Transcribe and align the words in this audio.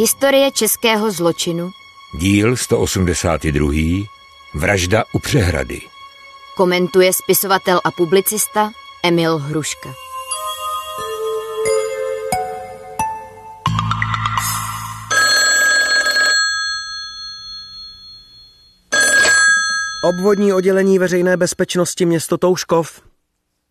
Historie 0.00 0.50
českého 0.50 1.10
zločinu. 1.10 1.70
Díl 2.14 2.56
182. 2.56 3.72
Vražda 4.54 5.04
u 5.12 5.18
přehrady. 5.18 5.80
Komentuje 6.56 7.12
spisovatel 7.12 7.80
a 7.84 7.90
publicista 7.90 8.70
Emil 9.04 9.38
Hruška. 9.38 9.94
Obvodní 20.04 20.52
oddělení 20.52 20.98
veřejné 20.98 21.36
bezpečnosti 21.36 22.06
město 22.06 22.38
Touškov. 22.38 23.09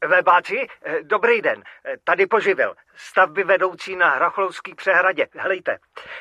Webáci, 0.08 0.68
eh, 0.84 1.04
dobrý 1.04 1.42
den, 1.42 1.64
Eh, 1.86 1.96
tady 2.04 2.28
poživil. 2.28 2.76
Stavby 2.96 3.44
vedoucí 3.44 3.96
na 3.96 4.10
Hrachlovský 4.10 4.76
přehradě. 4.76 5.28
Helejte, 5.38 5.78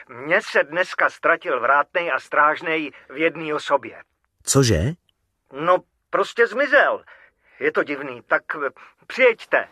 mně 0.09 0.43
se 0.43 0.65
dneska 0.65 1.11
ztratil 1.11 1.61
vrátnej 1.61 2.13
a 2.13 2.21
strážnej 2.21 2.91
v 3.09 3.17
jedné 3.17 3.55
osobě. 3.55 4.03
Cože? 4.43 4.81
No, 5.53 5.79
prostě 6.11 6.47
zmizel. 6.47 7.05
Je 7.61 7.73
to 7.73 7.83
divný, 7.83 8.23
tak 8.27 8.43
eh, 8.55 8.71
přijeďte. 9.07 9.69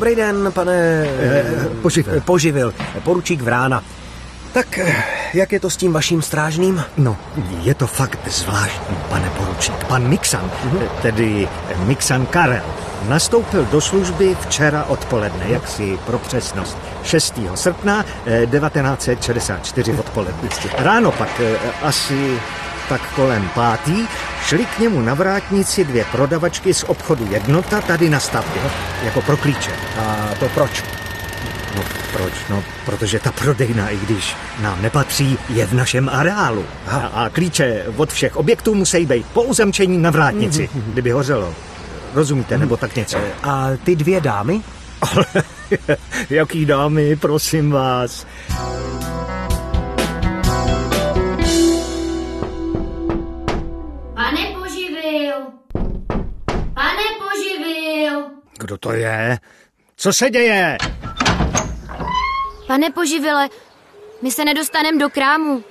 Dobrý 0.00 0.16
den, 0.16 0.52
pane... 0.52 0.72
Eh, 1.20 1.44
poživil. 1.82 2.20
Poživil, 2.20 2.74
poručík 3.04 3.42
Vrána. 3.42 3.84
Tak 4.52 4.78
eh, 4.78 4.96
jak 5.34 5.52
je 5.52 5.60
to 5.60 5.70
s 5.70 5.76
tím 5.76 5.92
vaším 5.92 6.22
strážným? 6.22 6.84
No, 6.96 7.16
je 7.62 7.74
to 7.74 7.86
fakt 7.86 8.18
zvláštní, 8.28 8.96
pane 9.08 9.30
poručík. 9.30 9.84
Pan 9.84 10.08
Mixan, 10.08 10.50
Mhm. 10.64 10.78
tedy 11.02 11.48
Mixan 11.84 12.26
Karel, 12.26 12.64
nastoupil 13.08 13.64
do 13.64 13.80
služby 13.80 14.36
včera 14.40 14.84
odpoledne, 14.84 15.44
jak 15.48 15.68
si 15.68 15.98
pro 16.06 16.18
přesnost, 16.18 16.78
6. 17.04 17.34
srpna 17.54 18.04
eh, 18.26 18.46
1964 18.46 19.92
odpoledne. 19.92 20.48
Ráno 20.78 21.12
pak 21.12 21.40
asi 21.82 22.38
tak 22.88 23.00
kolem 23.14 23.48
pátý 23.54 24.06
šli 24.50 24.66
k 24.66 24.78
němu 24.78 25.00
na 25.00 25.14
vrátnici 25.14 25.84
dvě 25.84 26.04
prodavačky 26.04 26.74
z 26.74 26.84
obchodu 26.84 27.28
Jednota 27.30 27.80
tady 27.80 28.10
na 28.10 28.20
stavbě, 28.20 28.62
jako 29.04 29.22
pro 29.22 29.36
klíče. 29.36 29.70
A 29.98 30.34
to 30.40 30.48
proč? 30.48 30.84
No 31.76 31.82
proč? 32.12 32.32
No, 32.50 32.64
protože 32.84 33.18
ta 33.18 33.32
prodejna, 33.32 33.88
i 33.88 33.96
když 33.96 34.36
nám 34.60 34.82
nepatří, 34.82 35.38
je 35.48 35.66
v 35.66 35.72
našem 35.72 36.08
areálu. 36.08 36.64
A, 36.86 36.96
a 36.96 37.28
klíče 37.28 37.84
od 37.96 38.12
všech 38.12 38.36
objektů 38.36 38.74
musí 38.74 39.06
být 39.06 39.26
po 39.26 39.42
uzamčení 39.42 39.98
na 39.98 40.10
vrátnici, 40.10 40.70
kdyby 40.74 41.10
hořelo. 41.10 41.54
Rozumíte, 42.14 42.58
nebo 42.58 42.76
tak 42.76 42.96
něco? 42.96 43.18
A 43.42 43.68
ty 43.84 43.96
dvě 43.96 44.20
dámy? 44.20 44.60
Ale 45.00 45.24
jaký 46.30 46.66
dámy, 46.66 47.16
prosím 47.16 47.70
vás. 47.70 48.26
Kdo 58.60 58.78
to 58.78 58.92
je? 58.92 59.38
Co 59.96 60.12
se 60.12 60.30
děje? 60.30 60.78
Pane 62.66 62.90
poživile, 62.90 63.48
my 64.22 64.30
se 64.30 64.44
nedostaneme 64.44 64.98
do 64.98 65.08
krámu. 65.10 65.64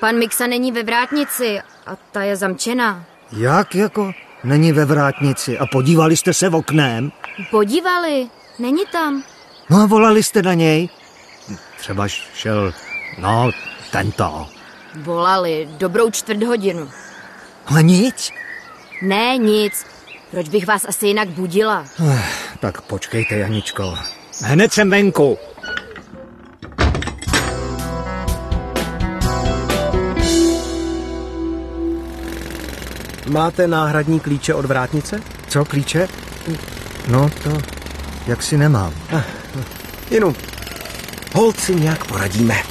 Pan 0.00 0.16
Mixa 0.18 0.46
není 0.46 0.72
ve 0.72 0.82
vrátnici 0.82 1.60
a 1.86 1.96
ta 2.12 2.22
je 2.22 2.36
zamčená. 2.36 3.04
Jak 3.36 3.74
jako? 3.74 4.12
Není 4.44 4.72
ve 4.72 4.84
vrátnici 4.84 5.58
a 5.58 5.66
podívali 5.66 6.16
jste 6.16 6.34
se 6.34 6.48
v 6.48 6.54
oknem? 6.54 7.12
Podívali, 7.50 8.28
není 8.58 8.82
tam. 8.92 9.22
No 9.70 9.82
a 9.82 9.86
volali 9.86 10.22
jste 10.22 10.42
na 10.42 10.54
něj? 10.54 10.88
Třeba 11.78 12.08
šel, 12.08 12.72
no, 13.18 13.50
tento. 13.90 14.48
Volali 14.96 15.68
dobrou 15.72 16.10
čtvrt 16.10 16.42
hodinu. 16.42 16.90
Ale 17.66 17.82
nic. 17.82 18.30
Ne, 19.02 19.38
nic. 19.38 19.91
Proč 20.32 20.48
bych 20.48 20.66
vás 20.66 20.84
asi 20.88 21.06
jinak 21.06 21.28
budila? 21.28 21.86
Tak 22.60 22.80
počkejte, 22.80 23.34
Janičko. 23.36 23.98
Hned 24.44 24.72
jsem 24.72 24.90
venku. 24.90 25.38
Máte 33.28 33.66
náhradní 33.66 34.20
klíče 34.20 34.54
od 34.54 34.64
vrátnice? 34.64 35.20
Co, 35.48 35.64
klíče? 35.64 36.08
No, 37.08 37.30
to 37.42 37.58
jak 38.26 38.42
si 38.42 38.56
nemám. 38.56 38.94
Jenom 40.10 40.34
hold 41.34 41.60
si 41.60 41.74
nějak 41.74 42.04
poradíme. 42.04 42.62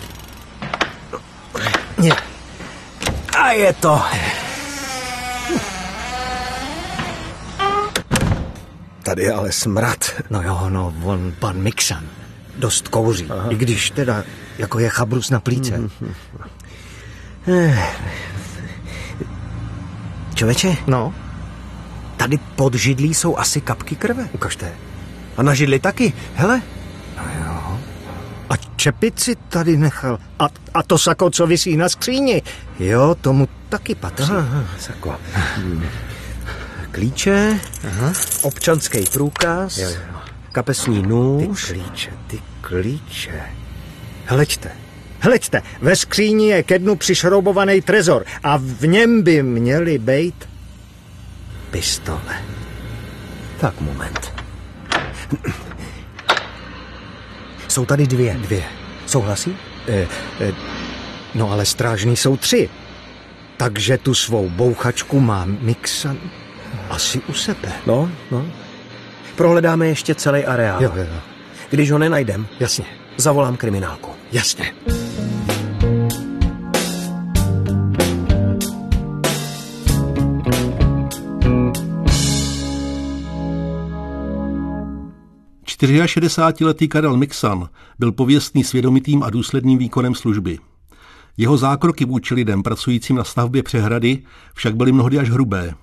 A 3.37 3.51
je 3.51 3.73
to. 3.73 4.01
Tady 9.11 9.23
je 9.23 9.33
ale 9.33 9.51
smrad. 9.51 10.11
No 10.29 10.41
jo, 10.43 10.69
no, 10.69 10.93
on 11.03 11.33
pan 11.39 11.57
Mixan. 11.61 12.03
Dost 12.57 12.87
kouří, 12.87 13.27
Aha. 13.29 13.49
i 13.51 13.55
když 13.55 13.91
teda 13.91 14.23
jako 14.57 14.79
je 14.79 14.89
chabrus 14.89 15.29
na 15.29 15.39
plíce. 15.39 15.77
Mm-hmm. 15.77 16.13
Čověče, 20.33 20.77
No, 20.87 21.13
tady 22.17 22.37
pod 22.55 22.73
židlí 22.73 23.13
jsou 23.13 23.37
asi 23.37 23.61
kapky 23.61 23.95
krve. 23.95 24.27
ukažte. 24.33 24.71
A 25.37 25.43
na 25.43 25.53
židli 25.53 25.79
taky. 25.79 26.13
Hele, 26.35 26.61
A 28.49 28.57
čepici 28.75 29.35
tady 29.49 29.77
nechal. 29.77 30.19
A, 30.39 30.47
a 30.73 30.83
to 30.83 30.97
sako, 30.97 31.29
co 31.29 31.47
visí 31.47 31.77
na 31.77 31.89
skříni. 31.89 32.41
Jo, 32.79 33.15
tomu 33.21 33.47
taky 33.69 33.95
patří. 33.95 34.31
Aha, 34.31 34.63
sako. 34.79 35.15
Hmm. 35.55 35.83
Klíče, 36.91 37.59
Aha. 37.87 38.13
občanský 38.41 39.03
průkaz, 39.13 39.77
Jo, 39.77 39.89
jo. 39.89 40.19
kapesní 40.51 41.01
Ty 41.01 41.07
nůž. 41.07 41.65
klíče, 41.65 42.11
ty 42.27 42.39
klíče. 42.61 43.41
Hleďte, 44.25 44.71
hleďte, 45.19 45.61
ve 45.81 45.95
skříni 45.95 46.47
je 46.47 46.63
ke 46.63 46.79
dnu 46.79 46.95
přišroubovaný 46.95 47.81
trezor 47.81 48.25
a 48.43 48.57
v 48.57 48.87
něm 48.87 49.21
by 49.23 49.43
měly 49.43 49.97
být 49.97 50.49
pistole. 51.71 52.41
Tak, 53.59 53.81
moment. 53.81 54.33
Jsou 57.67 57.85
tady 57.85 58.07
dvě. 58.07 58.33
Dvě. 58.33 58.63
Souhlasí? 59.05 59.57
E, 59.87 59.93
e, 60.01 60.07
no 61.35 61.51
ale 61.51 61.65
strážní 61.65 62.17
jsou 62.17 62.37
tři. 62.37 62.69
Takže 63.57 63.97
tu 63.97 64.13
svou 64.13 64.49
bouchačku 64.49 65.19
má 65.19 65.45
Mixan 65.45 66.17
asi 66.89 67.21
u 67.27 67.33
sebe. 67.33 67.71
No, 67.87 68.11
no. 68.31 68.45
Prohledáme 69.35 69.87
ještě 69.87 70.15
celý 70.15 70.45
areál. 70.45 70.83
Jo, 70.83 70.91
jo, 70.95 71.03
jo. 71.13 71.19
Když 71.69 71.91
ho 71.91 71.97
nenajdem, 71.97 72.47
Jasně, 72.59 72.85
zavolám 73.17 73.57
kriminálku. 73.57 74.11
jasně. 74.31 74.73
64-letý 85.81 86.87
Karel 86.87 87.17
Mixan 87.17 87.69
byl 87.99 88.11
pověstný 88.11 88.63
svědomitým 88.63 89.23
a 89.23 89.29
důsledným 89.29 89.77
výkonem 89.77 90.15
služby. 90.15 90.57
Jeho 91.37 91.57
zákroky 91.57 92.05
vůči 92.05 92.33
lidem 92.33 92.63
pracujícím 92.63 93.15
na 93.15 93.23
stavbě 93.23 93.63
přehrady 93.63 94.23
však 94.53 94.75
byly 94.75 94.91
mnohdy 94.91 95.19
až 95.19 95.29
hrubé. 95.29 95.73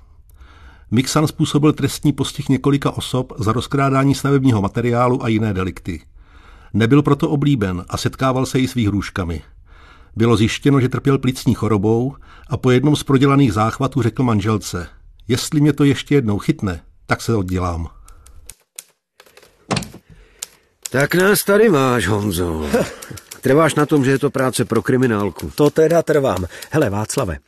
Mixan 0.90 1.26
způsobil 1.26 1.72
trestní 1.72 2.12
postih 2.12 2.48
několika 2.48 2.90
osob 2.90 3.32
za 3.38 3.52
rozkrádání 3.52 4.14
stavebního 4.14 4.62
materiálu 4.62 5.24
a 5.24 5.28
jiné 5.28 5.54
delikty. 5.54 6.02
Nebyl 6.74 7.02
proto 7.02 7.30
oblíben 7.30 7.84
a 7.88 7.96
setkával 7.96 8.46
se 8.46 8.60
i 8.60 8.68
s 8.68 8.74
výhrůžkami. 8.74 9.42
Bylo 10.16 10.36
zjištěno, 10.36 10.80
že 10.80 10.88
trpěl 10.88 11.18
plicní 11.18 11.54
chorobou 11.54 12.14
a 12.48 12.56
po 12.56 12.70
jednom 12.70 12.96
z 12.96 13.02
prodělaných 13.02 13.52
záchvatů 13.52 14.02
řekl 14.02 14.22
manželce, 14.22 14.86
jestli 15.28 15.60
mě 15.60 15.72
to 15.72 15.84
ještě 15.84 16.14
jednou 16.14 16.38
chytne, 16.38 16.80
tak 17.06 17.20
se 17.22 17.34
oddělám. 17.34 17.88
Tak 20.90 21.14
nás 21.14 21.44
tady 21.44 21.68
máš, 21.68 22.06
Honzo. 22.06 22.66
Trváš 23.40 23.74
na 23.74 23.86
tom, 23.86 24.04
že 24.04 24.10
je 24.10 24.18
to 24.18 24.30
práce 24.30 24.64
pro 24.64 24.82
kriminálku. 24.82 25.50
To 25.54 25.70
teda 25.70 26.02
trvám. 26.02 26.44
Hele, 26.70 26.90
Václave, 26.90 27.38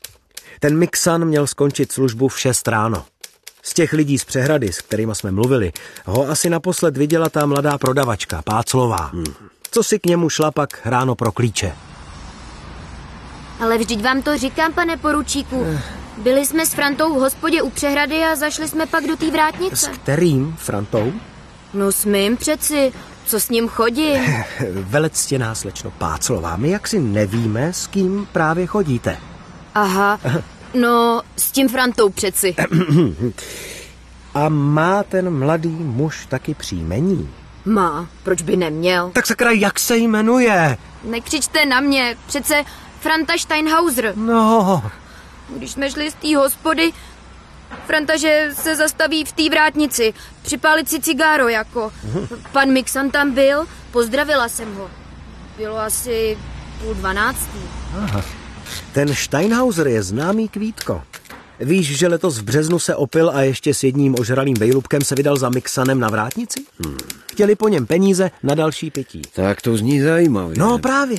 ten 0.60 0.78
Mixan 0.78 1.24
měl 1.24 1.46
skončit 1.46 1.92
službu 1.92 2.28
v 2.28 2.40
6 2.40 2.68
ráno. 2.68 3.04
Z 3.70 3.74
těch 3.74 3.92
lidí 3.92 4.18
z 4.18 4.24
přehrady, 4.24 4.72
s 4.72 4.80
kterými 4.80 5.14
jsme 5.14 5.30
mluvili, 5.30 5.72
ho 6.06 6.28
asi 6.28 6.50
naposled 6.50 6.96
viděla 6.96 7.28
ta 7.28 7.46
mladá 7.46 7.78
prodavačka, 7.78 8.42
Páclová. 8.42 9.10
Hmm. 9.12 9.24
Co 9.70 9.82
si 9.82 9.98
k 9.98 10.06
němu 10.06 10.28
šla 10.28 10.50
pak 10.50 10.80
ráno 10.84 11.14
pro 11.14 11.32
klíče. 11.32 11.72
Ale 13.60 13.78
vždyť 13.78 14.02
vám 14.02 14.22
to 14.22 14.38
říkám, 14.38 14.72
pane 14.72 14.96
poručíku. 14.96 15.66
Byli 16.18 16.46
jsme 16.46 16.66
s 16.66 16.74
Frantou 16.74 17.14
v 17.14 17.20
hospodě 17.20 17.62
u 17.62 17.70
přehrady 17.70 18.24
a 18.24 18.36
zašli 18.36 18.68
jsme 18.68 18.86
pak 18.86 19.06
do 19.06 19.16
té 19.16 19.26
S 19.26 19.30
vrátnice. 19.30 19.90
kterým, 19.90 20.56
Frantou? 20.58 21.12
No 21.74 21.92
s 21.92 22.04
mým 22.04 22.36
přeci. 22.36 22.92
Co 23.26 23.40
s 23.40 23.50
ním 23.50 23.68
chodím? 23.68 24.44
Velectěná 24.72 25.54
slečno 25.54 25.90
Páclová, 25.90 26.56
my 26.56 26.70
jaksi 26.70 26.98
nevíme, 27.00 27.72
s 27.72 27.86
kým 27.86 28.28
právě 28.32 28.66
chodíte. 28.66 29.16
Aha, 29.74 30.20
no 30.74 31.22
s 31.36 31.50
tím 31.52 31.68
Frantou 31.68 32.08
přeci. 32.08 32.54
A 34.34 34.48
má 34.48 35.02
ten 35.02 35.30
mladý 35.38 35.68
muž 35.68 36.26
taky 36.26 36.54
příjmení? 36.54 37.30
Má, 37.64 38.08
proč 38.22 38.42
by 38.42 38.56
neměl? 38.56 39.10
Tak 39.10 39.26
sakra, 39.26 39.50
jak 39.50 39.78
se 39.78 39.96
jmenuje? 39.96 40.76
Nekřičte 41.04 41.66
na 41.66 41.80
mě, 41.80 42.16
přece 42.26 42.64
Franta 43.00 43.38
Steinhauser. 43.38 44.12
No, 44.16 44.82
Když 45.56 45.70
jsme 45.70 45.90
šli 45.90 46.10
z 46.10 46.14
té 46.14 46.36
hospody, 46.36 46.92
Franta, 47.86 48.16
že 48.16 48.50
se 48.52 48.76
zastaví 48.76 49.24
v 49.24 49.32
té 49.32 49.48
vrátnici, 49.50 50.14
připálit 50.42 50.88
si 50.88 51.00
cigáro 51.00 51.48
jako. 51.48 51.92
Pan 52.52 52.70
Mixan 52.70 53.10
tam 53.10 53.32
byl, 53.32 53.64
pozdravila 53.90 54.48
jsem 54.48 54.74
ho. 54.74 54.90
Bylo 55.56 55.78
asi 55.78 56.38
půl 56.82 56.94
dvanáctý. 56.94 57.58
Ten 58.92 59.14
Steinhauser 59.14 59.88
je 59.88 60.02
známý 60.02 60.48
kvítko. 60.48 61.02
Víš, 61.60 61.98
že 61.98 62.08
letos 62.08 62.38
v 62.38 62.42
březnu 62.42 62.78
se 62.78 62.94
opil 62.94 63.30
a 63.30 63.42
ještě 63.42 63.74
s 63.74 63.82
jedním 63.82 64.14
ožralým 64.20 64.56
vejlubkem 64.56 65.02
se 65.02 65.14
vydal 65.14 65.36
za 65.36 65.48
Mixanem 65.48 66.00
na 66.00 66.08
vrátnici? 66.08 66.64
Chtěli 67.32 67.54
po 67.54 67.68
něm 67.68 67.86
peníze 67.86 68.30
na 68.42 68.54
další 68.54 68.90
pití. 68.90 69.22
Tak 69.34 69.62
to 69.62 69.76
zní 69.76 70.00
zajímavě. 70.00 70.58
No 70.58 70.78
právě. 70.78 71.18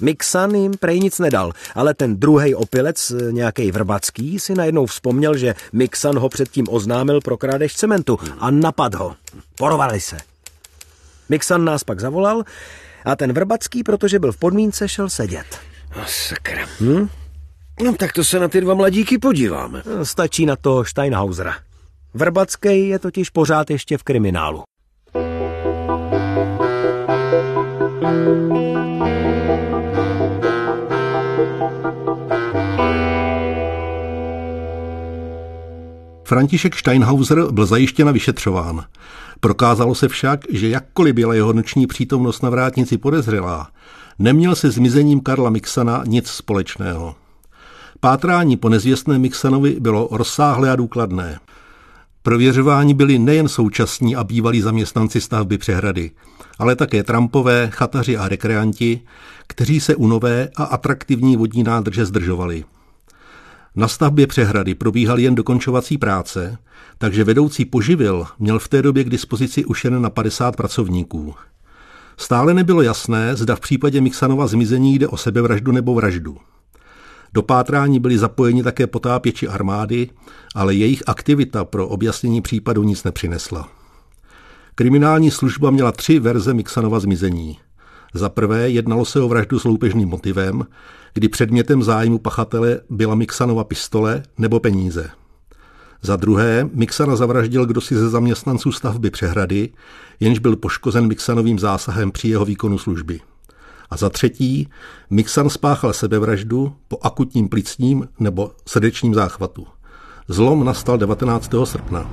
Mixan 0.00 0.54
jim 0.54 0.72
prej 0.76 1.00
nic 1.00 1.18
nedal, 1.18 1.52
ale 1.74 1.94
ten 1.94 2.16
druhý 2.16 2.54
opilec, 2.54 3.12
nějaký 3.30 3.70
vrbacký, 3.70 4.38
si 4.38 4.54
najednou 4.54 4.86
vzpomněl, 4.86 5.36
že 5.36 5.54
Mixan 5.72 6.18
ho 6.18 6.28
předtím 6.28 6.66
oznámil 6.70 7.20
pro 7.20 7.36
krádež 7.36 7.74
cementu 7.74 8.18
a 8.38 8.50
napad 8.50 8.94
ho. 8.94 9.16
Porovali 9.54 10.00
se. 10.00 10.16
Mixan 11.28 11.64
nás 11.64 11.84
pak 11.84 12.00
zavolal 12.00 12.42
a 13.04 13.16
ten 13.16 13.32
vrbacký, 13.32 13.82
protože 13.82 14.18
byl 14.18 14.32
v 14.32 14.36
podmínce, 14.36 14.88
šel 14.88 15.08
sedět. 15.08 15.67
A 15.92 16.04
sakra. 16.06 16.66
Hm? 16.80 17.08
No 17.82 17.92
tak 17.92 18.12
to 18.12 18.24
se 18.24 18.38
na 18.38 18.48
ty 18.48 18.60
dva 18.60 18.74
mladíky 18.74 19.18
podíváme. 19.18 19.82
Stačí 20.02 20.46
na 20.46 20.56
to 20.56 20.84
Steinhausera. 20.84 21.54
Vrbacký 22.14 22.88
je 22.88 22.98
totiž 22.98 23.30
pořád 23.30 23.70
ještě 23.70 23.98
v 23.98 24.02
kriminálu. 24.02 24.62
František 36.24 36.76
Steinhauser 36.76 37.52
byl 37.52 37.66
zajištěna 37.66 38.12
vyšetřován. 38.12 38.84
Prokázalo 39.40 39.94
se 39.94 40.08
však, 40.08 40.40
že 40.50 40.68
jakkoliv 40.68 41.14
byla 41.14 41.34
jeho 41.34 41.52
noční 41.52 41.86
přítomnost 41.86 42.42
na 42.42 42.50
vrátnici 42.50 42.98
podezřelá, 42.98 43.68
neměl 44.18 44.54
se 44.54 44.70
zmizením 44.70 45.20
Karla 45.20 45.50
Mixana 45.50 46.02
nic 46.06 46.28
společného. 46.28 47.14
Pátrání 48.00 48.56
po 48.56 48.68
nezvěstném 48.68 49.20
Mixanovi 49.20 49.76
bylo 49.80 50.08
rozsáhlé 50.10 50.70
a 50.70 50.76
důkladné. 50.76 51.40
Prověřování 52.22 52.94
byli 52.94 53.18
nejen 53.18 53.48
současní 53.48 54.16
a 54.16 54.24
bývalí 54.24 54.60
zaměstnanci 54.60 55.20
stavby 55.20 55.58
přehrady, 55.58 56.10
ale 56.58 56.76
také 56.76 57.02
trampové, 57.02 57.70
chataři 57.72 58.16
a 58.16 58.28
rekreanti, 58.28 59.00
kteří 59.46 59.80
se 59.80 59.94
u 59.94 60.06
nové 60.06 60.48
a 60.56 60.64
atraktivní 60.64 61.36
vodní 61.36 61.62
nádrže 61.62 62.06
zdržovali. 62.06 62.64
Na 63.76 63.88
stavbě 63.88 64.26
přehrady 64.26 64.74
probíhaly 64.74 65.22
jen 65.22 65.34
dokončovací 65.34 65.98
práce, 65.98 66.58
takže 66.98 67.24
vedoucí 67.24 67.64
poživil 67.64 68.26
měl 68.38 68.58
v 68.58 68.68
té 68.68 68.82
době 68.82 69.04
k 69.04 69.10
dispozici 69.10 69.64
už 69.64 69.84
jen 69.84 70.02
na 70.02 70.10
50 70.10 70.56
pracovníků. 70.56 71.34
Stále 72.20 72.54
nebylo 72.54 72.82
jasné, 72.82 73.36
zda 73.36 73.56
v 73.56 73.60
případě 73.60 74.00
Mixanova 74.00 74.46
zmizení 74.46 74.94
jde 74.94 75.08
o 75.08 75.16
sebevraždu 75.16 75.72
nebo 75.72 75.94
vraždu. 75.94 76.36
Do 77.32 77.42
pátrání 77.42 78.00
byli 78.00 78.18
zapojeni 78.18 78.62
také 78.62 78.86
potápěči 78.86 79.48
armády, 79.48 80.10
ale 80.54 80.74
jejich 80.74 81.02
aktivita 81.06 81.64
pro 81.64 81.88
objasnění 81.88 82.42
případu 82.42 82.82
nic 82.82 83.04
nepřinesla. 83.04 83.68
Kriminální 84.74 85.30
služba 85.30 85.70
měla 85.70 85.92
tři 85.92 86.18
verze 86.18 86.54
Mixanova 86.54 87.00
zmizení. 87.00 87.58
Za 88.14 88.28
prvé 88.28 88.70
jednalo 88.70 89.04
se 89.04 89.20
o 89.20 89.28
vraždu 89.28 89.58
s 89.58 89.64
loupežným 89.64 90.08
motivem, 90.08 90.66
kdy 91.14 91.28
předmětem 91.28 91.82
zájmu 91.82 92.18
pachatele 92.18 92.80
byla 92.90 93.14
Mixanova 93.14 93.64
pistole 93.64 94.22
nebo 94.38 94.60
peníze. 94.60 95.10
Za 96.02 96.16
druhé, 96.16 96.68
Mixana 96.72 97.16
zavraždil 97.16 97.66
kdosi 97.66 97.96
ze 97.96 98.10
zaměstnanců 98.10 98.72
stavby 98.72 99.10
přehrady, 99.10 99.68
jenž 100.20 100.38
byl 100.38 100.56
poškozen 100.56 101.06
Mixanovým 101.06 101.58
zásahem 101.58 102.12
při 102.12 102.28
jeho 102.28 102.44
výkonu 102.44 102.78
služby. 102.78 103.20
A 103.90 103.96
za 103.96 104.10
třetí, 104.10 104.68
Mixan 105.10 105.50
spáchal 105.50 105.92
sebevraždu 105.92 106.72
po 106.88 106.98
akutním 107.02 107.48
plicním 107.48 108.08
nebo 108.20 108.50
srdečním 108.66 109.14
záchvatu. 109.14 109.66
Zlom 110.28 110.64
nastal 110.64 110.98
19. 110.98 111.54
srpna. 111.64 112.10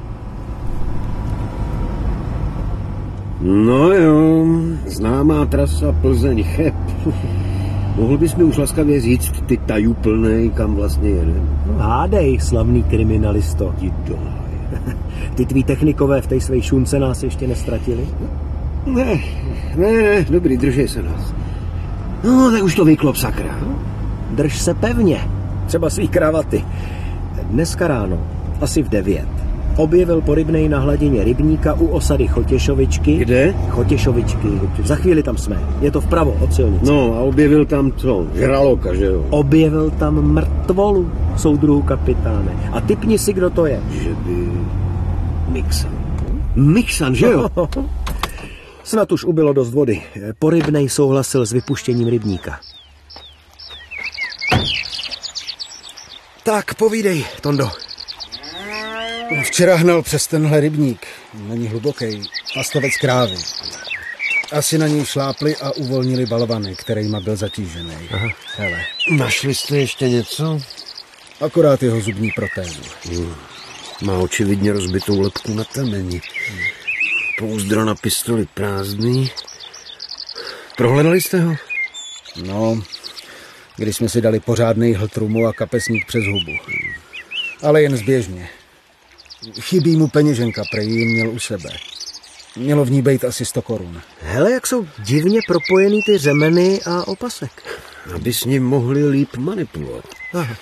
No 3.42 3.94
jo, 3.94 4.46
známá 4.88 5.46
trasa 5.46 5.92
Plzeň-Cheb. 6.02 6.76
Mohl 7.96 8.18
bys 8.18 8.36
mi 8.36 8.44
už 8.44 8.58
laskavě 8.58 9.02
říct 9.02 9.32
ty 9.48 9.58
tajú 9.58 9.94
plnej, 9.94 10.50
kam 10.50 10.76
vlastně 10.76 11.10
jedem? 11.10 11.50
No, 11.68 11.74
hádej, 11.80 12.40
slavný 12.40 12.84
kriminalisto. 12.84 13.74
Ty 15.36 15.46
tví 15.46 15.64
technikové 15.64 16.22
v 16.22 16.28
té 16.28 16.40
své 16.40 16.62
šunce 16.62 17.00
nás 17.00 17.24
ještě 17.24 17.48
nestratili? 17.48 18.08
Ne, 18.86 19.20
ne, 19.78 20.26
dobrý, 20.30 20.58
držej 20.58 20.88
se 20.88 21.02
nás. 21.02 21.34
No, 22.24 22.52
tak 22.52 22.64
už 22.64 22.76
to 22.76 22.86
vyklop, 22.86 23.16
sakra. 23.16 23.60
Drž 24.32 24.58
se 24.58 24.74
pevně. 24.74 25.20
Třeba 25.66 25.90
svý 25.90 26.08
kravaty. 26.08 26.66
Dneska 27.44 27.88
ráno, 27.88 28.20
asi 28.62 28.84
v 28.84 28.90
devět, 28.90 29.30
objevil 29.78 30.22
porybnej 30.22 30.70
na 30.70 30.80
hladině 30.80 31.24
rybníka 31.24 31.74
u 31.74 31.88
osady 31.88 32.28
Chotěšovičky. 32.28 33.18
Kde? 33.18 33.54
Chotěšovičky. 33.70 34.48
Za 34.84 34.96
chvíli 34.96 35.24
tam 35.24 35.38
jsme. 35.38 35.60
Je 35.82 35.92
to 35.92 36.02
vpravo 36.02 36.38
od 36.42 36.54
silnice. 36.54 36.92
No 36.92 37.14
a 37.16 37.20
objevil 37.20 37.66
tam 37.66 37.92
co? 37.92 38.28
Žraloka, 38.36 38.94
že 38.94 39.06
jo? 39.06 39.26
Objevil 39.30 39.92
tam 39.92 40.22
mrtvolu, 40.22 41.12
soudruhu 41.38 41.82
kapitáne. 41.82 42.52
A 42.72 42.82
typni 42.82 43.18
si, 43.20 43.34
kdo 43.34 43.50
to 43.50 43.66
je. 43.66 43.80
Že 43.92 44.10
by... 44.10 44.36
Mixan. 45.50 45.92
Mixan, 46.56 47.16
že 47.16 47.26
jo? 47.26 47.50
Snad 48.84 49.12
už 49.12 49.24
ubylo 49.24 49.54
dost 49.54 49.74
vody. 49.74 50.02
Porybnej 50.40 50.90
souhlasil 50.90 51.46
s 51.46 51.52
vypuštěním 51.52 52.08
rybníka. 52.08 52.60
Tak, 56.44 56.76
povídej, 56.76 57.26
Tondo. 57.42 57.85
Včera 59.44 59.76
hnal 59.76 60.02
přes 60.04 60.28
tenhle 60.28 60.60
rybník. 60.60 61.08
Není 61.34 61.68
hluboký. 61.68 62.22
Pastovec 62.54 62.98
krávy. 63.02 63.36
Asi 64.52 64.78
na 64.78 64.88
něj 64.88 65.06
šlápli 65.06 65.56
a 65.56 65.72
uvolnili 65.72 66.26
balvany, 66.26 66.76
kterýma 66.76 67.20
byl 67.20 67.36
zatížený. 67.36 67.96
Aha. 68.12 68.28
Hele, 68.58 68.86
Našli 69.12 69.56
jste 69.56 69.78
ještě 69.78 70.10
něco? 70.10 70.60
akorát 71.42 71.84
jeho 71.84 72.02
zubní 72.02 72.32
protézu. 72.32 72.82
Má 74.02 74.18
očividně 74.18 74.74
rozbitou 74.74 75.22
lepku 75.22 75.54
na 75.54 75.64
temeni. 75.64 76.22
Pouzdro 77.40 77.86
na 77.86 77.96
pistoli 77.96 78.46
prázdný. 78.54 79.32
Prohledali 80.78 81.22
jste 81.22 81.40
ho? 81.42 81.56
No, 82.46 82.84
když 83.78 83.96
jsme 83.96 84.10
si 84.10 84.22
dali 84.22 84.40
pořádný 84.40 84.94
hltrumu 84.94 85.48
a 85.48 85.54
kapesník 85.54 86.08
přes 86.08 86.24
hubu. 86.26 86.52
Ale 87.64 87.82
jen 87.82 87.98
zběžně. 87.98 88.50
Chybí 89.60 89.96
mu 89.96 90.08
peněženka, 90.08 90.64
prej 90.72 90.88
ji 90.90 91.06
měl 91.06 91.30
u 91.30 91.40
sebe. 91.40 91.70
Mělo 92.56 92.86
v 92.86 92.92
ní 92.92 93.02
být 93.02 93.26
asi 93.26 93.46
100 93.46 93.62
korun. 93.62 94.02
Hele, 94.22 94.52
jak 94.52 94.68
jsou 94.68 94.88
divně 95.00 95.40
propojený 95.48 96.02
ty 96.06 96.18
řemeny 96.18 96.80
a 96.86 97.08
opasek. 97.08 97.80
Aby 98.16 98.34
s 98.34 98.46
ním 98.46 98.64
mohli 98.64 99.10
líp 99.10 99.36
manipulovat. 99.38 100.06
Aha. 100.34 100.56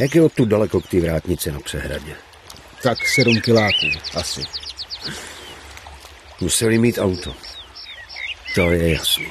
Jak 0.00 0.14
je 0.14 0.22
odtud 0.22 0.48
daleko 0.48 0.80
k 0.80 0.88
té 0.88 1.00
vrátnici 1.00 1.52
na 1.52 1.60
přehradě? 1.60 2.14
Tak 2.82 3.06
7 3.06 3.40
kiláků, 3.40 3.86
asi. 4.14 4.42
Museli 6.40 6.78
mít 6.78 6.98
auto. 6.98 7.34
To 8.54 8.70
je 8.70 8.92
jasný. 8.92 9.26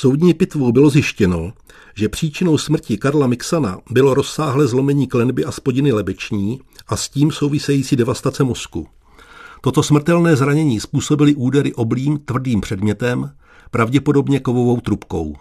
Soudní 0.00 0.34
pitvou 0.34 0.72
bylo 0.72 0.90
zjištěno, 0.90 1.52
že 1.94 2.08
příčinou 2.08 2.58
smrti 2.58 2.98
Karla 2.98 3.26
Mixana 3.26 3.78
bylo 3.90 4.14
rozsáhlé 4.14 4.66
zlomení 4.66 5.06
klenby 5.06 5.44
a 5.44 5.52
spodiny 5.52 5.92
lebeční 5.92 6.60
a 6.88 6.96
s 6.96 7.08
tím 7.08 7.32
související 7.32 7.96
devastace 7.96 8.44
mozku. 8.44 8.88
Toto 9.60 9.82
smrtelné 9.82 10.36
zranění 10.36 10.80
způsobily 10.80 11.34
údery 11.34 11.74
oblým 11.74 12.18
tvrdým 12.18 12.60
předmětem, 12.60 13.30
pravděpodobně 13.70 14.40
kovovou 14.40 14.80
trubkou. 14.80 15.36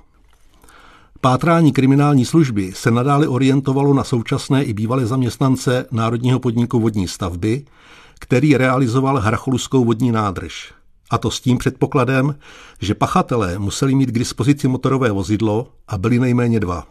Pátrání 1.22 1.72
kriminální 1.72 2.26
služby 2.26 2.72
se 2.76 2.92
nadále 2.92 3.28
orientovalo 3.28 3.94
na 3.94 4.04
současné 4.04 4.64
i 4.64 4.74
bývalé 4.74 5.06
zaměstnance 5.06 5.86
Národního 5.92 6.40
podniku 6.40 6.80
vodní 6.80 7.08
stavby, 7.08 7.66
který 8.20 8.58
realizoval 8.58 9.20
Hracholuskou 9.20 9.86
vodní 9.86 10.12
nádrž. 10.12 10.79
A 11.10 11.18
to 11.18 11.32
s 11.32 11.42
tím 11.42 11.58
předpokladem, 11.58 12.36
že 12.82 12.96
pachatelé 12.96 13.60
museli 13.60 13.96
mít 13.96 14.10
k 14.10 14.20
dispozici 14.20 14.68
motorové 14.68 15.12
vozidlo 15.12 15.72
a 15.88 15.98
byli 15.98 16.20
nejméně 16.20 16.60
dva. 16.60 16.88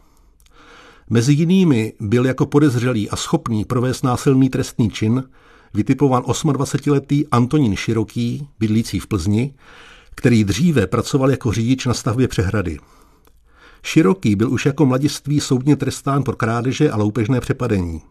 Mezi 1.11 1.33
jinými 1.33 1.93
byl 2.01 2.27
jako 2.27 2.47
podezřelý 2.47 3.11
a 3.11 3.17
schopný 3.17 3.65
provést 3.65 4.03
násilný 4.03 4.49
trestný 4.49 4.91
čin 4.91 5.25
vytipován 5.75 6.23
28-letý 6.23 7.27
Antonín 7.31 7.77
Široký, 7.77 8.49
bydlící 8.59 9.01
v 9.01 9.07
Plzni, 9.07 9.55
který 10.15 10.45
dříve 10.45 10.87
pracoval 10.87 11.31
jako 11.31 11.53
řidič 11.53 11.87
na 11.87 11.95
stavbě 11.95 12.29
přehrady. 12.29 12.79
Široký 13.83 14.37
byl 14.37 14.53
už 14.53 14.67
jako 14.67 14.87
mladiství 14.87 15.41
soudně 15.41 15.77
trestán 15.77 16.23
pro 16.23 16.37
krádeže 16.37 16.91
a 16.91 16.97
loupežné 16.97 17.41
přepadení. 17.41 18.03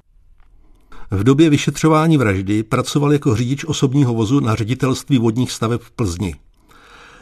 V 1.11 1.23
době 1.23 1.49
vyšetřování 1.49 2.17
vraždy 2.17 2.63
pracoval 2.63 3.13
jako 3.13 3.35
řidič 3.35 3.65
osobního 3.65 4.13
vozu 4.13 4.39
na 4.39 4.55
ředitelství 4.55 5.17
vodních 5.17 5.51
staveb 5.51 5.81
v 5.81 5.91
Plzni. 5.91 6.35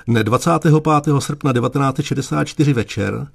Dne 0.07 0.23
25. 0.23 0.73
srpna 1.19 1.53
1964 1.53 2.73
večer 2.73 3.27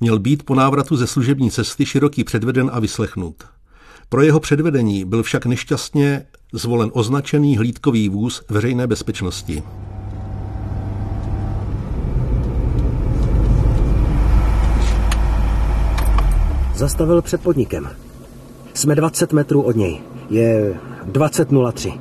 měl 0.00 0.18
být 0.18 0.42
po 0.42 0.54
návratu 0.54 0.96
ze 0.96 1.06
služební 1.06 1.50
cesty 1.50 1.86
Široký 1.86 2.24
předveden 2.24 2.70
a 2.72 2.80
vyslechnut. 2.80 3.44
Pro 4.08 4.22
jeho 4.22 4.40
předvedení 4.40 5.04
byl 5.04 5.22
však 5.22 5.46
nešťastně 5.46 6.26
zvolen 6.52 6.90
označený 6.92 7.56
hlídkový 7.56 8.08
vůz 8.08 8.42
veřejné 8.48 8.86
bezpečnosti. 8.86 9.62
Zastavil 16.74 17.22
před 17.22 17.42
podnikem. 17.42 18.05
Jsme 18.76 18.94
20 18.94 19.32
metrů 19.32 19.62
od 19.62 19.76
něj. 19.76 20.00
Je 20.30 20.74
20.03. 21.12 22.00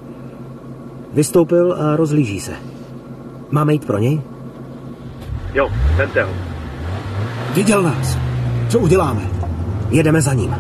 Vystoupil 1.14 1.74
a 1.80 1.96
rozlíží 1.96 2.40
se. 2.40 2.52
Máme 3.52 3.74
jít 3.74 3.86
pro 3.86 3.98
něj? 3.98 4.22
Jo, 5.54 5.70
vemte 5.96 6.24
ho. 6.24 6.32
Viděl 7.54 7.84
nás. 7.84 8.18
Co 8.70 8.80
uděláme? 8.80 9.22
Jedeme 9.90 10.22
za 10.22 10.34
ním. 10.34 10.56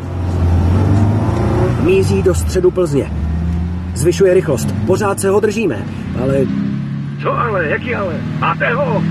Míří 1.84 2.24
do 2.24 2.36
středu 2.36 2.72
Plzně. 2.72 3.12
Zvyšuje 3.95 4.34
rychlost. 4.34 4.67
Pořád 4.88 5.19
se 5.19 5.29
ho 5.29 5.39
držíme, 5.39 5.86
ale 6.22 6.38
Co 7.22 7.31
ale, 7.31 7.67
jaký 7.67 7.95
ale? 7.95 8.13
Máte 8.39 8.74
ho? 8.74 9.03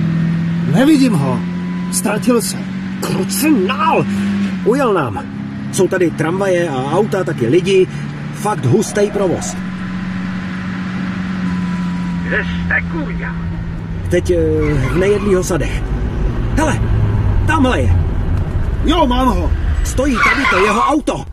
Nevidím 0.72 1.12
ho. 1.12 1.38
Ztratil 1.92 2.42
se. 2.42 2.56
krucinál! 3.00 4.06
Ujel 4.64 4.94
nám. 4.94 5.43
Jsou 5.74 5.88
tady 5.88 6.10
tramvaje 6.10 6.68
a 6.68 6.92
auta, 6.92 7.24
taky 7.24 7.46
lidi. 7.46 7.86
Fakt 8.34 8.64
hustý 8.64 9.10
provoz. 9.10 9.56
Kde 12.26 12.44
jste, 12.44 12.80
kurňa? 12.92 13.36
Teď 14.10 14.30
eh, 14.30 14.36
v 14.74 14.96
nejedlýho 14.96 15.44
sadech. 15.44 15.82
Hele, 16.56 16.80
tamhle 17.46 17.80
je. 17.80 17.96
Jo, 18.84 19.06
mám 19.06 19.28
ho. 19.28 19.52
Stojí 19.84 20.16
tady 20.24 20.46
to 20.50 20.64
jeho 20.64 20.80
auto. 20.80 21.24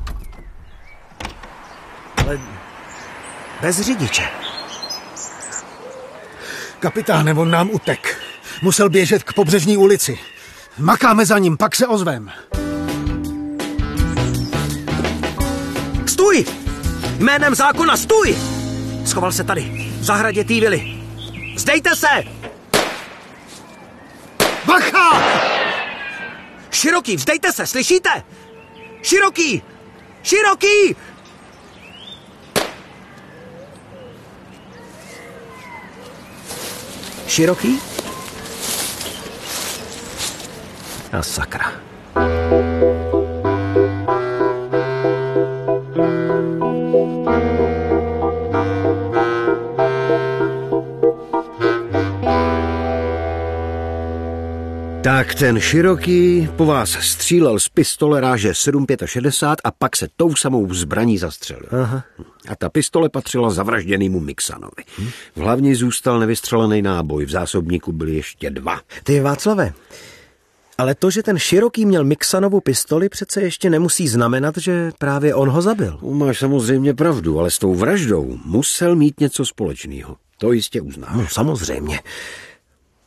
Ale 2.17 2.39
bez 3.61 3.81
řidiče. 3.81 4.23
Kapitáne, 6.79 7.33
on 7.33 7.51
nám 7.51 7.69
utek. 7.71 8.17
Musel 8.61 8.89
běžet 8.89 9.23
k 9.23 9.33
pobřežní 9.33 9.77
ulici. 9.77 10.19
Makáme 10.79 11.25
za 11.25 11.37
ním, 11.37 11.57
pak 11.57 11.75
se 11.75 11.87
ozvem. 11.87 12.31
Stůj! 16.31 16.45
Jménem 17.17 17.55
zákona 17.55 17.97
stůj! 17.97 18.37
Schoval 19.05 19.31
se 19.31 19.43
tady, 19.43 19.61
v 19.99 20.03
zahradě 20.03 20.43
té 20.43 20.53
vily. 20.53 20.83
Zdejte 21.57 21.95
se! 21.95 22.07
Bacha! 24.65 25.23
Široký, 26.71 27.15
vzdejte 27.15 27.53
se, 27.53 27.67
slyšíte? 27.67 28.09
Široký! 29.01 29.63
Široký! 30.23 30.95
Široký? 37.27 37.79
A 41.11 41.23
sakra. 41.23 41.71
Ten 55.41 55.59
široký 55.59 56.49
po 56.55 56.65
vás 56.65 56.89
střílel 56.89 57.59
z 57.59 57.69
pistole 57.69 58.21
ráže 58.21 58.51
7,65 58.51 59.55
a 59.63 59.71
pak 59.71 59.95
se 59.95 60.07
tou 60.15 60.35
samou 60.35 60.73
zbraní 60.73 61.17
zastřelil. 61.17 61.69
Aha. 61.83 62.03
A 62.47 62.55
ta 62.55 62.69
pistole 62.69 63.09
patřila 63.09 63.49
zavražděnému 63.49 64.19
Mixanovi. 64.19 64.83
V 65.35 65.39
hlavně 65.39 65.75
zůstal 65.75 66.19
nevystřelený 66.19 66.81
náboj, 66.81 67.25
v 67.25 67.29
zásobníku 67.29 67.91
byly 67.91 68.15
ještě 68.15 68.49
dva. 68.49 68.79
Ty 69.03 69.19
Václave, 69.19 69.73
ale 70.77 70.95
to, 70.95 71.11
že 71.11 71.23
ten 71.23 71.39
široký 71.39 71.85
měl 71.85 72.03
Mixanovu 72.03 72.61
pistoli, 72.61 73.09
přece 73.09 73.41
ještě 73.41 73.69
nemusí 73.69 74.07
znamenat, 74.07 74.57
že 74.57 74.91
právě 74.97 75.35
on 75.35 75.49
ho 75.49 75.61
zabil. 75.61 75.99
Máš 76.01 76.39
samozřejmě 76.39 76.93
pravdu, 76.93 77.39
ale 77.39 77.51
s 77.51 77.59
tou 77.59 77.75
vraždou 77.75 78.37
musel 78.45 78.95
mít 78.95 79.19
něco 79.19 79.45
společného. 79.45 80.17
To 80.37 80.51
jistě 80.51 80.81
uznám. 80.81 81.17
No, 81.17 81.27
samozřejmě. 81.27 81.99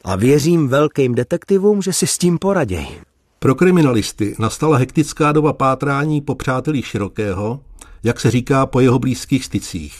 A 0.04 0.16
věřím 0.16 0.68
velkým 0.68 1.14
detektivům, 1.14 1.82
že 1.82 1.92
si 1.92 2.06
s 2.06 2.18
tím 2.18 2.38
poraděj. 2.38 2.86
Pro 3.38 3.54
kriminalisty 3.54 4.36
nastala 4.38 4.76
hektická 4.76 5.32
doba 5.32 5.52
pátrání 5.52 6.20
po 6.20 6.34
přátelí 6.34 6.82
Širokého, 6.82 7.60
jak 8.02 8.20
se 8.20 8.30
říká 8.30 8.66
po 8.66 8.80
jeho 8.80 8.98
blízkých 8.98 9.44
stycích. 9.44 9.94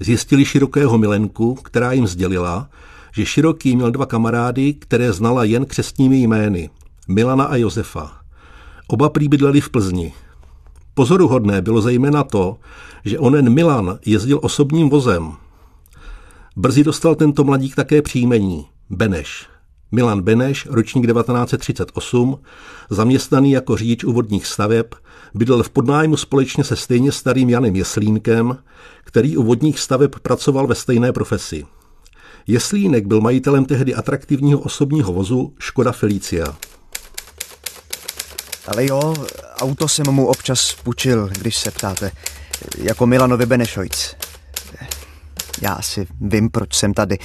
Zjistili 0.00 0.44
Širokého 0.44 0.98
milenku, 0.98 1.54
která 1.54 1.92
jim 1.92 2.06
sdělila, 2.06 2.70
že 3.14 3.26
Široký 3.26 3.76
měl 3.76 3.90
dva 3.90 4.06
kamarády, 4.06 4.74
které 4.74 5.12
znala 5.12 5.44
jen 5.44 5.64
křestními 5.64 6.16
jmény, 6.16 6.70
Milana 7.08 7.44
a 7.44 7.56
Josefa. 7.56 8.12
Oba 8.88 9.08
prý 9.08 9.28
bydleli 9.28 9.60
v 9.60 9.70
Plzni. 9.70 10.12
Pozoruhodné 10.94 11.62
bylo 11.62 11.80
zejména 11.80 12.24
to, 12.24 12.56
že 13.04 13.18
onen 13.18 13.50
Milan 13.50 13.98
jezdil 14.06 14.38
osobním 14.42 14.90
vozem. 14.90 15.32
Brzy 16.56 16.84
dostal 16.84 17.14
tento 17.14 17.44
mladík 17.44 17.74
také 17.74 18.02
příjmení 18.02 18.66
Beneš. 18.92 19.46
Milan 19.92 20.22
Beneš, 20.22 20.66
ročník 20.70 21.06
1938, 21.06 22.38
zaměstnaný 22.90 23.52
jako 23.52 23.76
řidič 23.76 24.04
u 24.04 24.12
vodních 24.12 24.46
staveb, 24.46 24.86
bydlel 25.34 25.62
v 25.62 25.70
podnájmu 25.70 26.16
společně 26.16 26.64
se 26.64 26.76
stejně 26.76 27.12
starým 27.12 27.50
Janem 27.50 27.76
Jeslínkem, 27.76 28.58
který 29.04 29.36
u 29.36 29.42
vodních 29.42 29.80
staveb 29.80 30.10
pracoval 30.22 30.66
ve 30.66 30.74
stejné 30.74 31.12
profesi. 31.12 31.66
Jeslínek 32.46 33.06
byl 33.06 33.20
majitelem 33.20 33.64
tehdy 33.64 33.94
atraktivního 33.94 34.60
osobního 34.60 35.12
vozu 35.12 35.54
Škoda 35.58 35.92
Felicia. 35.92 36.46
Ale 38.66 38.86
jo, 38.86 39.14
auto 39.60 39.88
jsem 39.88 40.06
mu 40.10 40.26
občas 40.26 40.74
půjčil, 40.82 41.28
když 41.38 41.56
se 41.56 41.70
ptáte. 41.70 42.10
Jako 42.78 43.06
Milanovi 43.06 43.46
Benešojc. 43.46 44.14
Já 45.62 45.72
asi 45.72 46.06
vím, 46.20 46.50
proč 46.50 46.74
jsem 46.74 46.94
tady. 46.94 47.18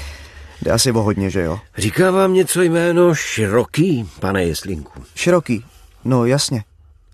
Jde 0.62 0.72
asi 0.72 0.92
o 0.92 1.02
hodně, 1.02 1.30
že 1.30 1.42
jo? 1.42 1.60
Říká 1.78 2.12
vám 2.12 2.34
něco 2.34 2.62
jméno 2.62 3.16
Široký, 3.16 4.10
pane 4.20 4.44
Jeslinku? 4.44 5.04
Široký. 5.16 5.66
No 6.06 6.26
jasně. 6.26 6.64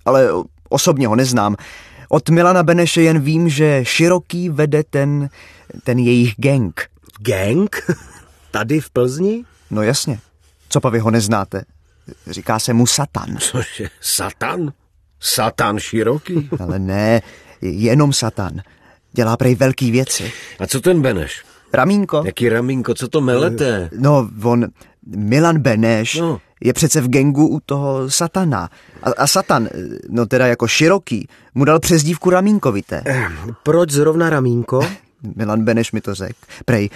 Ale 0.05 0.29
osobně 0.69 1.07
ho 1.07 1.15
neznám. 1.15 1.55
Od 2.09 2.29
Milana 2.29 2.63
Beneše 2.63 3.01
jen 3.01 3.19
vím, 3.19 3.49
že 3.49 3.79
Široký 3.85 4.49
vede 4.49 4.83
ten, 4.83 5.29
ten 5.83 5.99
jejich 5.99 6.33
gang. 6.37 6.81
Gang? 7.19 7.75
Tady 8.51 8.79
v 8.79 8.89
Plzni? 8.89 9.43
No 9.71 9.81
jasně. 9.81 10.19
Co 10.69 10.81
pa 10.81 10.89
vy 10.89 10.99
ho 10.99 11.11
neznáte? 11.11 11.63
Říká 12.27 12.59
se 12.59 12.73
mu 12.73 12.87
Satan. 12.87 13.37
Cože, 13.37 13.89
Satan? 14.01 14.73
Satan 15.19 15.79
Široký? 15.79 16.49
Ale 16.59 16.79
ne, 16.79 17.21
jenom 17.61 18.13
Satan. 18.13 18.61
Dělá 19.11 19.37
prej 19.37 19.55
velký 19.55 19.91
věci. 19.91 20.31
A 20.59 20.67
co 20.67 20.81
ten 20.81 21.01
Beneš? 21.01 21.43
Ramínko? 21.73 22.23
Jaký 22.25 22.49
ramínko, 22.49 22.93
co 22.93 23.07
to 23.07 23.21
melete? 23.21 23.89
No, 23.99 24.29
on, 24.43 24.65
Milan 25.15 25.57
Beneš, 25.59 26.15
No. 26.19 26.39
je 26.61 26.73
přece 26.73 27.01
v 27.01 27.07
gengu 27.07 27.47
u 27.47 27.59
toho 27.65 28.09
Satana. 28.09 28.69
A, 29.03 29.09
a 29.17 29.27
Satan, 29.27 29.69
no 30.09 30.25
teda 30.25 30.47
jako 30.47 30.67
široký, 30.67 31.27
mu 31.55 31.65
dal 31.65 31.79
přezdívku 31.79 32.29
Ramínkovité. 32.29 33.03
Proč 33.63 33.91
zrovna 33.91 34.29
ramínko? 34.29 34.81
Milan 35.35 35.63
Beneš 35.63 35.91
mi 35.91 36.01
to 36.01 36.15
řekl. 36.15 36.39
Prej, 36.65 36.89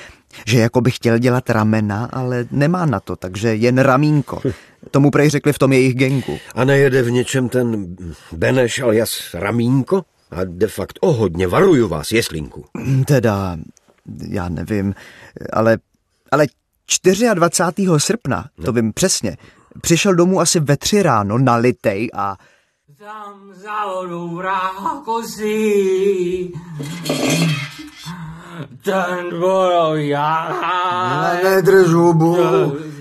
že 0.46 0.60
jako 0.60 0.82
by 0.82 0.92
chtěl 0.92 1.18
dělat 1.18 1.50
ramena, 1.50 2.10
ale 2.12 2.46
nemá 2.52 2.86
na 2.86 3.00
to, 3.00 3.16
takže 3.16 3.56
jen 3.56 3.78
ramínko. 3.78 4.42
Tomu 4.92 5.12
prej 5.12 5.30
řekli 5.30 5.54
v 5.54 5.60
tom 5.60 5.74
jejich 5.74 5.94
gengu. 5.96 6.38
A 6.56 6.64
nejede 6.64 7.02
v 7.02 7.12
něčem 7.12 7.50
ten 7.50 7.96
Beneš 8.32 8.80
alias 8.82 9.34
Ramínko? 9.34 10.02
A 10.32 10.36
de 10.44 10.68
facto 10.68 11.00
o 11.02 11.14
hodně, 11.14 11.48
varuju 11.48 11.88
vás, 11.88 12.12
jeslinku. 12.12 12.66
Teda, 13.06 13.58
já 14.30 14.50
nevím, 14.50 14.96
ale, 15.54 15.78
ale 16.32 16.48
24. 17.34 17.88
srpna, 17.98 18.46
to 18.66 18.72
vím 18.72 18.94
přesně, 18.94 19.38
přišel 19.82 20.16
domů 20.16 20.40
asi 20.40 20.60
ve 20.60 20.78
tři 20.78 21.04
ráno 21.04 21.38
na 21.38 21.56
litej 21.56 22.10
a 22.14 22.38
tam 23.00 23.54
za 23.54 23.86
vodu 23.86 24.36
v 24.36 24.42
rákosi. 24.42 25.44
Ten 28.84 29.40
borový 29.40 30.14
Ne, 31.44 31.62
drž 31.62 31.88
hubu. 31.88 32.38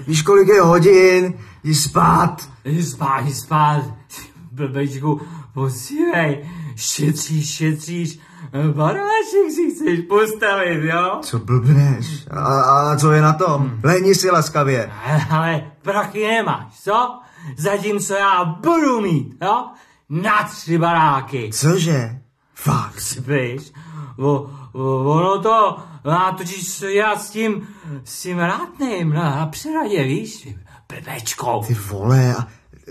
Víš, 0.07 0.23
kolik 0.23 0.49
je 0.49 0.61
hodin? 0.61 1.39
Jdi 1.65 1.75
spát. 1.75 2.49
Jdi 2.65 2.83
spát, 2.83 3.21
jdi 3.21 3.35
spát. 3.35 3.83
Blbečku, 4.53 5.21
posílej. 5.55 6.51
Šetříš, 6.77 7.55
šetříš. 7.55 8.19
Baráček 8.53 9.51
si 9.55 9.71
chceš 9.71 10.01
postavit, 10.09 10.85
jo? 10.85 11.19
Co 11.23 11.39
blbneš? 11.39 12.27
A, 12.31 12.61
a 12.61 12.97
co 12.97 13.13
je 13.13 13.23
na 13.23 13.33
tom? 13.33 13.79
Lehni 13.83 14.15
si 14.15 14.31
laskavě. 14.31 14.91
Ale 15.31 15.71
prachy 15.83 16.27
nemáš, 16.27 16.81
co? 16.83 17.21
Zatímco 17.57 18.15
já 18.15 18.45
budu 18.45 19.01
mít, 19.01 19.35
jo? 19.43 19.67
Na 20.11 20.43
tři 20.43 20.79
baráky. 20.79 21.51
Cože? 21.53 22.19
Fakt. 22.55 23.01
Spíš? 23.01 23.73
O, 24.19 24.51
o, 24.73 25.05
ono 25.05 25.43
to 25.43 25.77
má 26.05 26.33
totiž 26.33 26.83
já 26.89 27.17
s 27.17 27.31
tím, 27.31 27.69
s 28.05 28.23
tím 28.23 28.39
rátným 28.39 29.13
na, 29.13 29.37
na 29.37 29.47
přeradě, 29.47 30.03
víš? 30.05 30.49
Blbečko. 30.89 31.63
Ty 31.67 31.75
vole, 31.75 32.35
a 32.35 32.47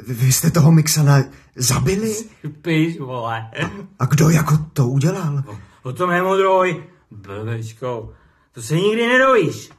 vy 0.08 0.32
jste 0.32 0.52
toho 0.52 0.72
Mixana 0.72 1.24
zabili? 1.56 2.16
Spíš, 2.60 3.00
vole. 3.00 3.52
A 4.00 4.06
kdo 4.06 4.30
jako 4.30 4.58
to 4.74 4.88
udělal? 4.88 5.44
O, 5.48 5.58
o 5.90 5.94
tom 5.94 6.10
nemodroj. 6.10 6.84
Blbečko. 7.12 8.14
To 8.52 8.62
se 8.62 8.76
nikdy 8.76 9.08
nedovíš. 9.08 9.70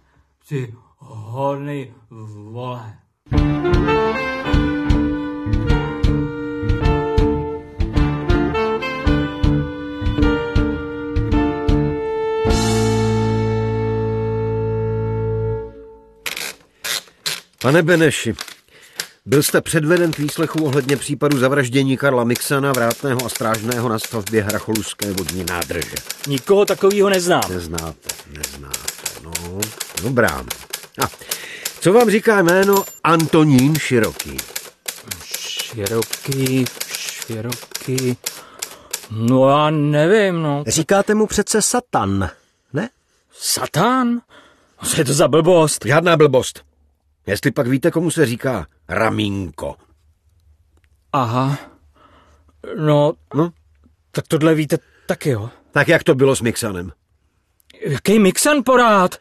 Ty 0.49 0.75
hodný 0.99 1.95
vole. 2.51 2.95
Pane 17.67 17.83
Beneši, 17.83 18.35
byl 19.27 19.43
jste 19.43 19.61
předveden 19.61 20.13
k 20.13 20.19
výslechu 20.19 20.65
ohledně 20.65 20.97
případu 20.97 21.39
zavraždění 21.39 21.97
Karla 21.97 22.25
Mixana, 22.25 22.73
vrátného 22.73 23.27
a 23.27 23.29
strážného 23.29 23.89
na 23.89 23.99
stavbě 23.99 24.43
Hracholuské 24.43 25.13
vodní 25.13 25.45
nádrže. 25.45 25.95
Nikoho 26.27 26.65
takového 26.65 27.11
neznám. 27.11 27.43
Neznáte, 27.51 28.09
neznáte, 28.39 29.21
no, 29.23 29.61
dobrá. 30.03 30.45
A 31.05 31.09
co 31.81 31.93
vám 31.93 32.11
říká 32.11 32.43
jméno 32.43 32.85
Antonín 33.05 33.75
Široký? 33.79 34.37
Široký, 35.25 36.65
široký... 36.97 38.17
No 39.11 39.49
já 39.49 39.71
nevím, 39.71 40.43
no. 40.43 40.65
Říkáte 40.67 41.15
mu 41.15 41.27
přece 41.27 41.63
Satan, 41.63 42.31
ne? 42.73 42.91
Satan? 43.33 44.21
Co 44.85 45.01
je 45.01 45.05
to 45.05 45.15
za 45.15 45.29
blbost? 45.29 45.85
Žádná 45.87 46.17
blbost. 46.17 46.66
Jestli 47.27 47.51
pak 47.51 47.67
víte, 47.67 47.91
komu 47.91 48.11
se 48.11 48.27
říká 48.27 48.67
Ramínko. 48.89 49.75
Aha. 51.13 51.59
No, 52.79 53.13
no, 53.35 53.53
tak 54.11 54.29
tohle 54.29 54.55
víte 54.55 54.79
taky, 55.07 55.31
jo? 55.31 55.51
Tak 55.73 55.89
jak 55.89 56.05
to 56.05 56.15
bylo 56.15 56.37
s 56.37 56.41
Mixanem? 56.41 56.93
Jaký 57.81 58.19
Mixan 58.19 58.63
porád? 58.65 59.15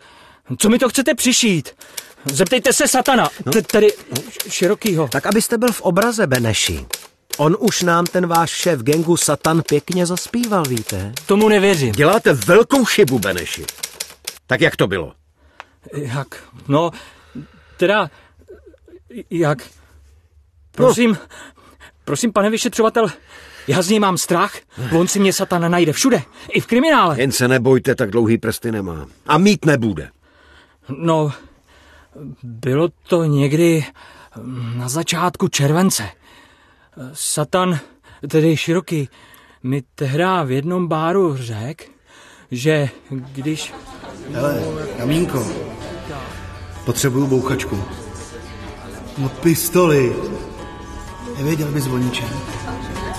Co 0.58 0.70
mi 0.70 0.80
to 0.80 0.90
chcete 0.90 1.16
přišít? 1.16 1.70
Zeptejte 2.26 2.74
se 2.74 2.88
Satana, 2.88 3.30
no. 3.46 3.52
tedy 3.62 3.88
širokýho. 4.50 5.08
Tak 5.08 5.26
abyste 5.26 5.58
byl 5.58 5.72
v 5.72 5.82
obraze, 5.82 6.28
Beneši. 6.28 6.86
On 7.38 7.58
už 7.60 7.82
nám 7.82 8.06
ten 8.06 8.28
váš 8.28 8.50
šéf 8.50 8.80
gengu 8.80 9.18
Satan 9.18 9.62
pěkně 9.64 10.06
zaspíval, 10.06 10.64
víte? 10.64 11.14
Tomu 11.26 11.50
nevěřím. 11.50 11.92
Děláte 11.92 12.34
velkou 12.34 12.86
chybu, 12.86 13.20
Beneši. 13.20 13.66
Tak 14.48 14.62
jak 14.62 14.76
to 14.76 14.88
bylo? 14.88 15.14
Jak? 15.94 16.44
No, 16.68 16.92
teda, 17.78 18.10
jak? 19.30 19.70
Prosím, 20.72 21.12
no. 21.12 21.18
prosím, 22.04 22.34
pane 22.34 22.50
vyšetřovatel, 22.50 23.08
já 23.68 23.82
z 23.82 23.90
něj 23.90 24.00
mám 24.00 24.18
strach, 24.18 24.58
on 24.98 25.08
si 25.08 25.20
mě 25.20 25.34
satana 25.34 25.70
najde 25.70 25.94
všude, 25.94 26.22
i 26.50 26.60
v 26.60 26.68
kriminále. 26.68 27.22
Jen 27.22 27.32
se 27.32 27.48
nebojte, 27.48 27.96
tak 27.96 28.12
dlouhý 28.12 28.38
prsty 28.38 28.72
nemá. 28.72 29.08
A 29.28 29.38
mít 29.38 29.66
nebude. 29.66 30.10
No, 30.98 31.32
bylo 32.44 32.90
to 33.08 33.24
někdy 33.24 33.86
na 34.76 34.90
začátku 34.90 35.48
července. 35.48 36.10
Satan, 37.14 37.80
tedy 38.30 38.58
široký, 38.58 39.10
mi 39.64 39.84
tehdy 39.96 40.24
v 40.46 40.52
jednom 40.52 40.88
báru 40.88 41.38
řekl, 41.38 41.84
že 42.52 42.90
když... 43.10 43.74
Hele, 44.32 44.64
Kamínko, 44.98 45.48
potřebuju 46.86 47.28
bouchačku. 47.28 47.84
No 49.18 49.30
pistoli. 49.30 50.16
Nevěděl 51.38 51.72
bys 51.72 51.88
o 51.88 51.98
ničem. 51.98 52.30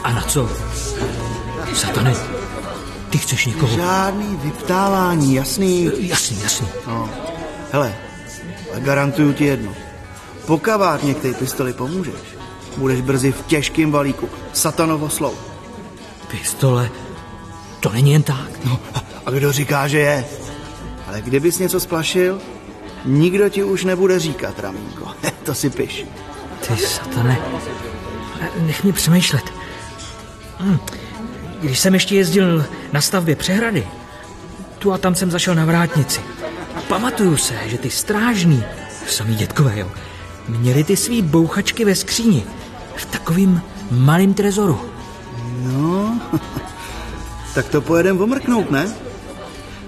A 0.02 0.12
na 0.12 0.22
co? 0.22 0.48
Satane, 1.74 2.14
ty 3.10 3.18
chceš 3.18 3.46
někoho? 3.46 3.76
Žádný 3.76 4.36
vyptávání, 4.42 5.34
jasný? 5.34 5.90
Jasný, 5.98 6.42
jasný. 6.42 6.68
No. 6.86 7.10
Hele, 7.72 7.94
ale 8.72 8.80
garantuju 8.80 9.32
ti 9.32 9.44
jedno. 9.44 9.72
Pokud 10.46 11.02
mě 11.02 11.14
k 11.14 11.20
té 11.20 11.32
pistoli 11.34 11.72
pomůžeš, 11.72 12.14
budeš 12.76 13.00
brzy 13.00 13.32
v 13.32 13.46
těžkém 13.46 13.90
balíku. 13.90 14.28
Satanovo 14.52 15.10
slovo. 15.10 15.38
Pistole? 16.30 16.90
To 17.80 17.92
není 17.92 18.12
jen 18.12 18.22
tak. 18.22 18.64
No, 18.64 18.78
a 19.26 19.30
kdo 19.30 19.52
říká, 19.52 19.88
že 19.88 19.98
je? 19.98 20.24
Ale 21.08 21.22
kdybys 21.22 21.58
něco 21.58 21.80
splašil, 21.80 22.40
nikdo 23.04 23.48
ti 23.48 23.64
už 23.64 23.84
nebude 23.84 24.18
říkat, 24.18 24.58
Ramínko. 24.58 25.08
to 25.44 25.54
si 25.54 25.70
piš. 25.70 26.06
Ty 26.68 26.76
satane, 26.76 27.38
nech 28.60 28.84
mě 28.84 28.92
přemýšlet. 28.92 29.44
Hm. 30.60 30.78
Když 31.60 31.78
jsem 31.78 31.94
ještě 31.94 32.14
jezdil 32.14 32.66
na 32.92 33.00
stavbě 33.00 33.36
přehrady, 33.36 33.88
tu 34.78 34.92
a 34.92 34.98
tam 34.98 35.14
jsem 35.14 35.30
zašel 35.30 35.54
na 35.54 35.64
vrátnici. 35.64 36.20
Pamatuju 36.88 37.36
se, 37.36 37.54
že 37.66 37.78
ty 37.78 37.90
strážní, 37.90 38.64
samý 39.06 39.34
dětkové, 39.34 39.78
jo, 39.78 39.90
měli 40.48 40.84
ty 40.84 40.96
svý 40.96 41.22
bouchačky 41.22 41.84
ve 41.84 41.94
skříni, 41.94 42.44
v 42.96 43.06
takovým 43.06 43.62
malým 43.90 44.34
trezoru. 44.34 44.80
No, 45.58 46.20
tak 47.54 47.68
to 47.68 47.80
pojedem 47.80 48.20
omrknout, 48.20 48.70
ne? 48.70 48.94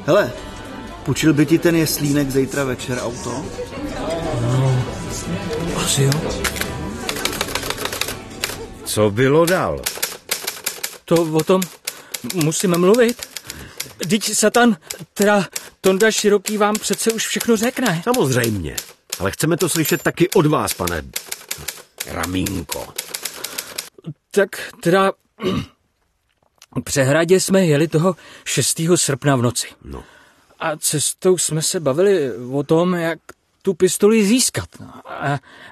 Hele, 0.06 0.32
půjčil 1.08 1.32
by 1.32 1.46
ti 1.46 1.58
ten 1.58 1.76
jeslínek 1.76 2.30
zítra 2.30 2.64
večer 2.64 2.98
auto? 2.98 3.44
No, 4.40 4.84
asi 5.76 6.02
jo. 6.02 6.10
Co 8.84 9.10
bylo 9.10 9.46
dál? 9.46 9.82
To 11.04 11.14
o 11.22 11.44
tom 11.44 11.62
musíme 12.34 12.78
mluvit. 12.78 13.26
Teď 14.08 14.34
Satan, 14.34 14.76
teda 15.14 15.46
Tonda 15.80 16.10
Široký 16.10 16.56
vám 16.56 16.74
přece 16.74 17.12
už 17.12 17.26
všechno 17.26 17.56
řekne. 17.56 18.02
Samozřejmě, 18.04 18.76
ale 19.18 19.30
chceme 19.30 19.56
to 19.56 19.68
slyšet 19.68 20.02
taky 20.02 20.30
od 20.30 20.46
vás, 20.46 20.74
pane 20.74 21.02
Ramínko. 22.06 22.86
Tak 24.30 24.72
teda 24.82 25.12
přehradě 26.84 27.40
jsme 27.40 27.66
jeli 27.66 27.88
toho 27.88 28.16
6. 28.44 28.80
srpna 28.96 29.36
v 29.36 29.42
noci. 29.42 29.68
No. 29.84 30.04
A 30.58 30.76
cestou 30.76 31.38
jsme 31.38 31.62
se 31.62 31.80
bavili 31.80 32.32
o 32.52 32.62
tom, 32.62 32.94
jak 32.94 33.18
tu 33.62 33.74
pistoli 33.74 34.24
získat. 34.24 34.68
No. 34.80 34.86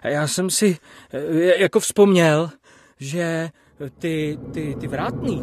A 0.02 0.08
já 0.08 0.26
jsem 0.26 0.50
si 0.50 0.78
jako 1.58 1.80
vzpomněl, 1.80 2.50
že 3.00 3.48
ty, 3.98 4.38
ty, 4.52 4.76
ty 4.80 4.86
vrátný. 4.86 5.42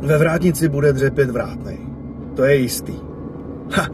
Ve 0.00 0.18
vrátnici 0.18 0.68
bude 0.68 0.92
dřepět 0.92 1.30
vrátnej. 1.30 1.78
To 2.36 2.44
je 2.44 2.56
jistý. 2.56 2.94
Ha, 3.72 3.88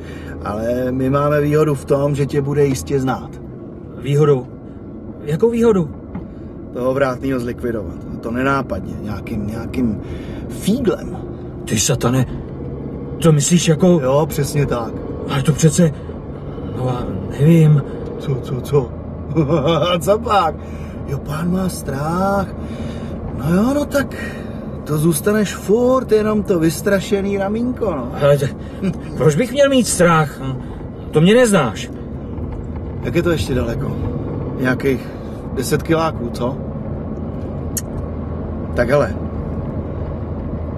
ale 0.44 0.92
my 0.92 1.10
máme 1.10 1.40
výhodu 1.40 1.74
v 1.74 1.84
tom, 1.84 2.14
že 2.14 2.26
tě 2.26 2.42
bude 2.42 2.64
jistě 2.64 3.00
znát. 3.00 3.40
Výhodu? 3.98 4.46
Jakou 5.22 5.50
výhodu? 5.50 5.94
Toho 6.72 6.94
vrátného 6.94 7.40
zlikvidovat. 7.40 8.20
To 8.22 8.30
nenápadně, 8.30 8.94
nějakým, 9.00 9.46
nějakým 9.46 10.00
fíglem. 10.48 11.16
Ty 11.64 11.80
satane, 11.80 12.26
To 13.22 13.32
myslíš 13.32 13.68
jako... 13.68 13.86
Jo, 13.86 14.26
přesně 14.28 14.66
tak. 14.66 14.92
Ale 15.30 15.42
to 15.42 15.52
přece... 15.52 15.92
No 16.76 16.88
a 16.88 17.04
nevím. 17.40 17.82
Co, 18.18 18.34
co, 18.34 18.60
co? 18.60 18.90
co 20.00 20.18
pak? 20.18 20.54
Jo, 21.06 21.18
pán 21.18 21.52
má 21.52 21.68
strach. 21.68 22.46
No 23.38 23.54
jo, 23.54 23.74
no 23.74 23.84
tak 23.84 24.14
to 24.84 24.98
zůstaneš 24.98 25.54
furt 25.54 26.12
jenom 26.12 26.42
to 26.42 26.58
vystrašený 26.58 27.38
ramínko, 27.38 27.84
no. 27.96 28.08
Ale 28.22 28.38
t- 28.38 28.48
proč 29.16 29.34
bych 29.34 29.52
měl 29.52 29.68
mít 29.68 29.86
strach? 29.86 30.40
To 31.10 31.20
mě 31.20 31.34
neznáš. 31.34 31.90
Jak 33.02 33.14
je 33.14 33.22
to 33.22 33.30
ještě 33.30 33.54
daleko? 33.54 33.96
Nějakých 34.60 35.08
10 35.54 35.82
kiláků, 35.82 36.30
co? 36.30 36.56
Tak 38.74 38.90
hele, 38.90 39.14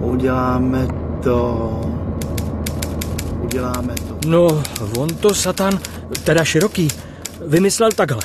uděláme 0.01 0.87
to... 1.23 1.69
Uděláme 3.49 3.95
to. 3.95 4.19
No, 4.25 4.63
on 4.97 5.15
to 5.15 5.35
Satan, 5.35 5.79
teda 6.23 6.45
široký, 6.45 6.87
vymyslel 7.47 7.91
takhle. 7.91 8.21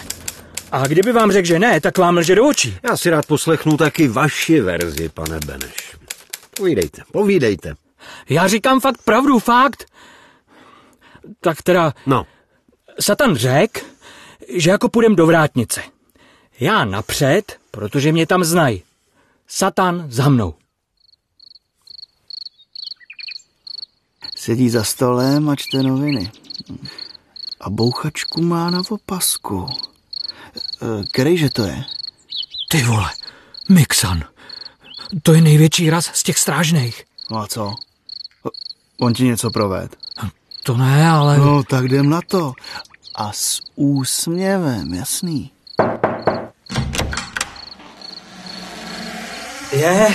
A 0.72 0.86
kdyby 0.86 1.12
vám 1.12 1.32
řekl, 1.32 1.46
že 1.48 1.58
ne, 1.58 1.80
tak 1.80 1.98
vám 1.98 2.16
lže 2.16 2.34
do 2.34 2.48
očí. 2.48 2.76
Já 2.82 2.96
si 2.96 3.10
rád 3.10 3.26
poslechnu 3.26 3.76
taky 3.76 4.08
vaši 4.08 4.60
verzi, 4.60 5.08
pane 5.08 5.38
Beneš. 5.46 5.96
Povídejte, 6.56 7.02
povídejte. 7.12 7.74
Já 8.28 8.48
říkám 8.48 8.80
fakt 8.80 9.02
pravdu, 9.04 9.38
fakt. 9.38 9.84
Tak 11.40 11.62
teda... 11.62 11.94
No. 12.06 12.26
Satan 13.00 13.36
řekl, 13.36 13.80
že 14.56 14.70
jako 14.70 14.88
půjdem 14.88 15.16
do 15.16 15.26
vrátnice. 15.26 15.82
Já 16.60 16.84
napřed, 16.84 17.56
protože 17.70 18.12
mě 18.12 18.26
tam 18.26 18.44
znají. 18.44 18.82
Satan 19.46 20.06
za 20.08 20.28
mnou. 20.28 20.54
Sedí 24.44 24.68
za 24.68 24.84
stolem 24.84 25.48
a 25.48 25.56
čte 25.56 25.80
noviny. 25.80 26.28
A 27.60 27.70
bouchačku 27.70 28.42
má 28.44 28.70
na 28.70 28.84
opasku. 28.90 29.66
E, 29.72 31.04
Kterejže 31.08 31.50
to 31.50 31.64
je? 31.64 31.84
Ty 32.68 32.82
vole, 32.82 33.10
Mixan. 33.68 34.24
To 35.22 35.32
je 35.32 35.40
největší 35.40 35.90
raz 35.90 36.10
z 36.14 36.22
těch 36.22 36.38
strážných. 36.38 37.04
No 37.30 37.38
a 37.38 37.46
co? 37.46 37.74
On 39.00 39.14
ti 39.14 39.24
něco 39.24 39.50
proved? 39.50 39.96
To 40.62 40.76
ne, 40.76 41.08
ale... 41.08 41.38
No, 41.38 41.62
tak 41.64 41.84
jdem 41.84 42.10
na 42.10 42.20
to. 42.22 42.52
A 43.14 43.32
s 43.32 43.60
úsměvem, 43.74 44.94
jasný. 44.94 45.50
Je, 49.72 50.14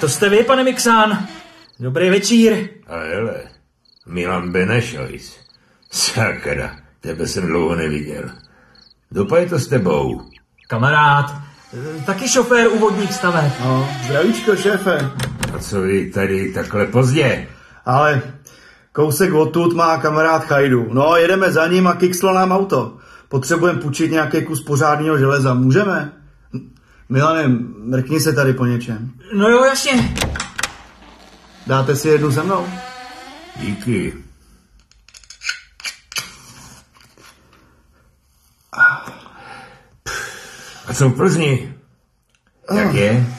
to 0.00 0.08
jste 0.08 0.28
vy, 0.28 0.44
pane 0.44 0.64
Mixán. 0.64 1.28
Dobrý 1.80 2.10
večír. 2.10 2.68
A 2.86 2.96
hele, 2.98 3.53
Milan 4.06 4.52
Benešojc. 4.52 5.32
Sakra, 5.90 6.76
tebe 7.00 7.26
jsem 7.26 7.46
dlouho 7.46 7.74
neviděl. 7.74 8.22
Dopaj 9.10 9.48
to 9.48 9.58
s 9.58 9.66
tebou. 9.66 10.22
Kamarád, 10.68 11.34
taky 12.06 12.28
šofér 12.28 12.68
úvodních 12.68 13.12
staveb. 13.14 13.52
No, 13.64 13.88
zdravíčko, 14.04 14.56
šéfe. 14.56 15.10
A 15.54 15.58
co 15.58 15.80
vy 15.80 16.10
tady 16.10 16.52
takhle 16.52 16.86
pozdě? 16.86 17.48
Ale 17.84 18.22
kousek 18.92 19.34
odtud 19.34 19.72
má 19.74 19.98
kamarád 19.98 20.44
Chajdu. 20.44 20.88
No, 20.92 21.16
jedeme 21.16 21.52
za 21.52 21.66
ním 21.66 21.86
a 21.86 21.94
kikslo 21.94 22.34
nám 22.34 22.52
auto. 22.52 22.96
Potřebujeme 23.28 23.80
půjčit 23.80 24.10
nějaký 24.10 24.44
kus 24.44 24.62
pořádného 24.64 25.18
železa. 25.18 25.54
Můžeme? 25.54 26.12
Milane, 27.08 27.48
mrkni 27.84 28.20
se 28.20 28.32
tady 28.32 28.52
po 28.52 28.66
něčem. 28.66 29.10
No 29.34 29.48
jo, 29.48 29.64
jasně. 29.64 30.14
Dáte 31.66 31.96
si 31.96 32.08
jednu 32.08 32.32
se 32.32 32.42
mnou? 32.42 32.66
Díky. 33.60 34.12
A 40.86 40.94
co 40.94 41.08
v 41.08 41.16
Plzni? 41.16 41.74
Jak 42.74 42.94
je? 42.94 43.26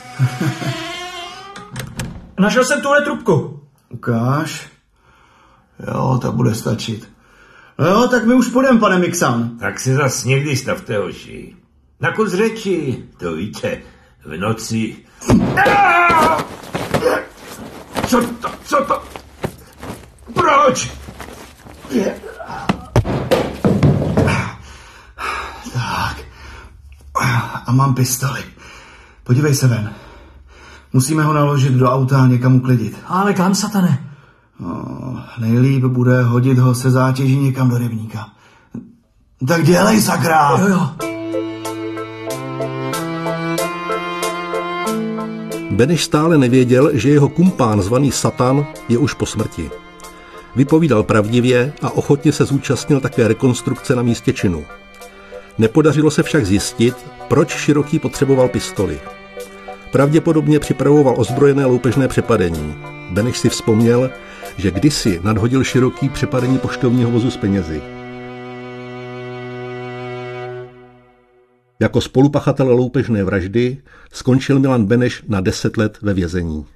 Našel 2.38 2.64
jsem 2.64 2.80
tuhle 2.80 3.02
trubku. 3.02 3.62
Ukáž. 3.88 4.68
Jo, 5.86 6.18
ta 6.22 6.30
bude 6.30 6.54
stačit. 6.54 7.08
No 7.78 7.86
jo, 7.86 8.08
tak 8.08 8.24
my 8.24 8.34
už 8.34 8.48
půjdeme, 8.48 8.80
pane 8.80 8.98
Mixan. 8.98 9.58
Tak 9.58 9.80
se 9.80 9.94
zas 9.94 10.24
někdy 10.24 10.56
stavte 10.56 10.98
oči. 10.98 11.56
Na 12.00 12.12
kus 12.12 12.32
řeči, 12.32 13.04
to 13.18 13.32
víte, 13.32 13.82
v 14.24 14.36
noci. 14.36 14.96
Co 18.06 18.20
to, 18.20 18.50
co 18.64 18.84
to? 18.84 19.02
Proč? 20.36 20.90
Tak. 25.72 26.16
A 27.66 27.72
mám 27.72 27.94
pistoli. 27.94 28.40
Podívej 29.24 29.54
se 29.54 29.66
ven. 29.66 29.92
Musíme 30.92 31.22
ho 31.22 31.32
naložit 31.32 31.72
do 31.72 31.90
auta 31.90 32.22
a 32.22 32.26
někam 32.26 32.54
uklidit. 32.54 32.98
Ale 33.06 33.34
kam, 33.34 33.54
satane? 33.54 34.10
No, 34.60 35.24
nejlíp 35.38 35.84
bude 35.84 36.22
hodit 36.22 36.58
ho 36.58 36.74
se 36.74 36.90
zátěží 36.90 37.36
někam 37.36 37.68
do 37.68 37.78
rybníka. 37.78 38.28
Tak 39.48 39.64
dělej, 39.64 40.02
sakra! 40.02 40.50
Jo, 40.60 40.66
jo. 40.68 40.90
Beneš 45.70 46.04
stále 46.04 46.38
nevěděl, 46.38 46.90
že 46.92 47.08
jeho 47.08 47.28
kumpán 47.28 47.82
zvaný 47.82 48.12
Satan 48.12 48.66
je 48.88 48.98
už 48.98 49.14
po 49.14 49.26
smrti. 49.26 49.70
Vypovídal 50.56 51.02
pravdivě 51.02 51.72
a 51.82 51.90
ochotně 51.90 52.32
se 52.32 52.44
zúčastnil 52.44 53.00
také 53.00 53.28
rekonstrukce 53.28 53.96
na 53.96 54.02
místě 54.02 54.32
činu. 54.32 54.64
Nepodařilo 55.58 56.10
se 56.10 56.22
však 56.22 56.46
zjistit, 56.46 56.94
proč 57.28 57.50
Široký 57.50 57.98
potřeboval 57.98 58.48
pistoli. 58.48 59.00
Pravděpodobně 59.92 60.60
připravoval 60.60 61.14
ozbrojené 61.18 61.64
loupežné 61.64 62.08
přepadení. 62.08 62.74
Beneš 63.10 63.38
si 63.38 63.48
vzpomněl, 63.48 64.10
že 64.56 64.70
kdysi 64.70 65.20
nadhodil 65.24 65.64
Široký 65.64 66.08
přepadení 66.08 66.58
poštovního 66.58 67.10
vozu 67.10 67.30
s 67.30 67.36
penězi. 67.36 67.82
Jako 71.80 72.00
spolupachatel 72.00 72.74
loupežné 72.74 73.24
vraždy 73.24 73.78
skončil 74.12 74.58
Milan 74.58 74.86
Beneš 74.86 75.22
na 75.28 75.40
10 75.40 75.76
let 75.76 75.98
ve 76.02 76.14
vězení. 76.14 76.66